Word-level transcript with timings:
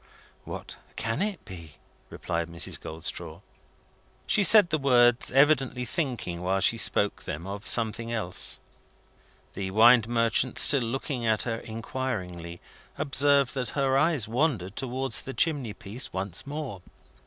"What 0.45 0.77
can 0.95 1.21
it 1.21 1.45
be?" 1.45 1.73
repeated 2.09 2.49
Mrs. 2.49 2.81
Goldstraw. 2.81 3.41
She 4.25 4.41
said 4.41 4.71
the 4.71 4.79
words, 4.79 5.31
evidently 5.31 5.85
thinking 5.85 6.41
while 6.41 6.59
she 6.59 6.79
spoke 6.79 7.21
them 7.21 7.45
of 7.45 7.67
something 7.67 8.11
else. 8.11 8.59
The 9.53 9.69
wine 9.69 10.03
merchant, 10.07 10.57
still 10.57 10.81
looking 10.81 11.27
at 11.27 11.43
her 11.43 11.57
inquiringly, 11.59 12.61
observed 12.97 13.53
that 13.53 13.69
her 13.77 13.95
eyes 13.95 14.27
wandered 14.27 14.75
towards 14.75 15.21
the 15.21 15.35
chimney 15.35 15.73
piece 15.75 16.11
once 16.11 16.47
more. 16.47 16.81